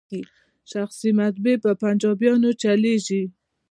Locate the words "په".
1.63-1.71